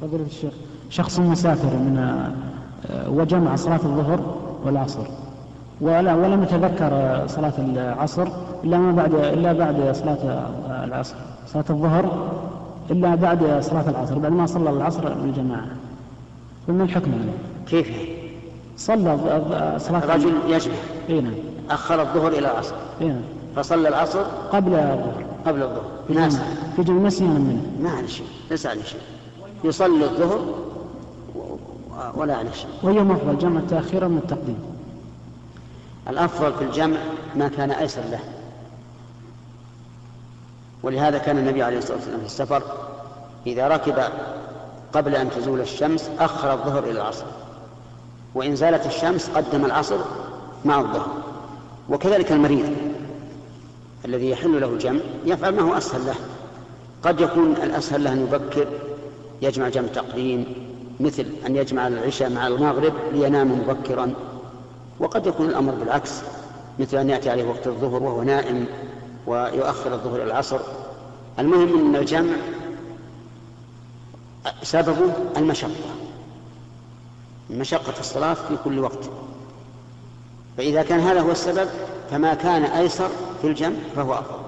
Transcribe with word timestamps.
فضيلة 0.00 0.26
الشيخ. 0.26 0.52
شخص 0.90 1.18
مسافر 1.18 1.76
من 1.76 1.98
آه، 2.90 3.10
وجمع 3.10 3.56
صلاة 3.56 3.80
الظهر 3.84 4.20
والعصر. 4.64 5.06
ولا 5.80 6.14
ولم 6.14 6.42
يتذكر 6.42 7.22
صلاة 7.26 7.52
العصر 7.58 8.28
إلا 8.64 8.78
ما 8.78 8.92
بعد 8.92 9.14
إلا 9.14 9.52
بعد 9.52 9.94
صلاة 9.94 10.48
العصر 10.84 11.14
صلاة 11.46 11.64
الظهر 11.70 12.28
إلا 12.90 13.14
بعد 13.14 13.60
صلاة 13.60 13.90
العصر 13.90 14.18
بعد 14.18 14.32
ما 14.32 14.46
صلى 14.46 14.70
العصر 14.70 15.14
بالجماعة 15.14 15.66
فما 16.66 16.84
الحكم؟ 16.84 17.10
يعني؟ 17.10 17.30
كيف؟ 17.66 17.90
صلى 18.76 19.18
صلاة 19.78 20.04
الرجل 20.04 20.32
يجمع. 20.48 20.74
إي 21.08 21.20
نعم. 21.20 21.34
أخر 21.70 22.02
الظهر 22.02 22.32
إلى 22.32 22.38
العصر. 22.38 22.74
إي 23.00 23.08
نعم. 23.08 23.20
فصلى 23.56 23.88
العصر 23.88 24.22
قبل 24.52 24.74
الظهر. 24.74 25.24
قبل 25.46 25.62
الظهر. 25.62 25.84
في 26.08 26.14
ناس 26.14 26.34
جمع 26.36 26.44
في 26.76 26.82
جمع 26.82 27.06
نسيا 27.06 27.26
منه. 27.26 27.62
ما 27.82 27.90
عليه 27.90 28.06
شيء 28.06 28.26
ليس 28.50 28.66
عليه 28.66 28.82
شيء 28.82 29.00
يصلي 29.64 30.04
الظهر 30.04 30.54
ولا 32.14 32.36
عليه 32.36 32.50
شيء 32.50 32.70
وهي 32.82 33.00
أفضل 33.00 33.38
جمع 33.38 33.60
تأخيرا 33.70 34.08
من 34.08 34.18
التقديم. 34.18 34.58
الأفضل 36.08 36.52
في 36.52 36.64
الجمع 36.64 36.98
ما 37.36 37.48
كان 37.48 37.70
أيسر 37.70 38.02
له. 38.10 38.20
ولهذا 40.82 41.18
كان 41.18 41.38
النبي 41.38 41.62
عليه 41.62 41.78
الصلاة 41.78 41.96
والسلام 41.96 42.20
في 42.20 42.26
السفر 42.26 42.62
إذا 43.46 43.68
ركب 43.68 44.02
قبل 44.92 45.14
أن 45.14 45.30
تزول 45.30 45.60
الشمس 45.60 46.10
أخر 46.18 46.52
الظهر 46.52 46.84
إلى 46.84 46.90
العصر. 46.90 47.24
وإن 48.34 48.56
زالت 48.56 48.86
الشمس 48.86 49.30
قدم 49.30 49.64
العصر 49.64 49.98
مع 50.64 50.80
الظهر. 50.80 51.08
وكذلك 51.88 52.32
المريض 52.32 52.76
الذي 54.04 54.30
يحل 54.30 54.60
له 54.60 54.66
الجمع 54.66 55.00
يفعل 55.24 55.54
ما 55.56 55.62
هو 55.62 55.74
أسهل 55.74 56.06
له. 56.06 56.14
قد 57.02 57.20
يكون 57.20 57.52
الأسهل 57.52 58.04
له 58.04 58.12
أن 58.12 58.22
يبكر 58.22 58.66
يجمع 59.42 59.68
جمع 59.68 59.86
تقديم 59.86 60.44
مثل 61.00 61.26
أن 61.46 61.56
يجمع 61.56 61.88
العشاء 61.88 62.30
مع 62.30 62.46
المغرب 62.46 62.92
لينام 63.12 63.52
مبكرا. 63.52 64.14
وقد 65.00 65.26
يكون 65.26 65.46
الأمر 65.46 65.74
بالعكس 65.74 66.22
مثل 66.78 66.96
أن 66.96 67.10
يأتي 67.10 67.30
عليه 67.30 67.44
وقت 67.44 67.66
الظهر 67.66 68.02
وهو 68.02 68.22
نائم 68.22 68.66
ويؤخر 69.26 69.94
الظهر 69.94 70.16
إلى 70.16 70.24
العصر. 70.24 70.60
المهم 71.38 71.86
أن 71.86 71.96
الجمع 71.96 72.36
سببه 74.62 75.12
المشقة 75.36 75.70
مشقة 77.50 78.00
الصلاة 78.00 78.34
في 78.34 78.56
كل 78.64 78.78
وقت. 78.78 79.10
فإذا 80.56 80.82
كان 80.82 81.00
هذا 81.00 81.20
هو 81.20 81.30
السبب 81.30 81.68
فما 82.10 82.34
كان 82.34 82.64
أيسر 82.64 83.08
في 83.42 83.46
الجمع 83.48 83.76
فهو 83.96 84.14
أفضل. 84.14 84.41